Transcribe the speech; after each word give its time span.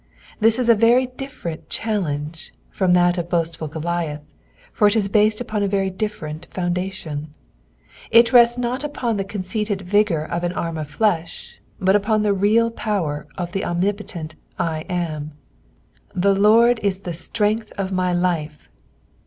This 0.39 0.57
is 0.57 0.67
a 0.67 0.73
very 0.73 1.05
different 1.05 1.69
chBllenBs 1.69 2.49
from 2.71 2.93
that 2.93 3.19
of 3.19 3.29
boastful 3.29 3.69
Ooliath, 3.69 4.23
for 4.73 4.87
it 4.87 4.95
is 4.95 5.07
based 5.07 5.39
upon 5.39 5.61
a 5.61 5.67
very 5.67 5.91
different 5.91 6.47
foundation; 6.47 7.35
it 8.09 8.33
rests 8.33 8.57
not 8.57 8.83
upon 8.83 9.17
the 9.17 9.23
conceited 9.23 9.83
vigour 9.83 10.25
of 10.25 10.43
an 10.43 10.53
arm 10.53 10.79
of 10.79 10.97
lieah, 10.99 11.53
but 11.79 11.95
upon 11.95 12.23
the 12.23 12.33
real 12.33 12.71
power 12.71 13.27
of 13.37 13.51
the 13.51 13.63
omnipotent 13.63 14.33
I 14.57 14.85
AM." 14.89 15.33
The 16.23 16.33
Lord 16.33 16.79
is 16.81 17.01
the 17.01 17.13
strength 17.13 17.71
of 17.77 17.91
my 17.91 18.11
life.''' 18.11 18.69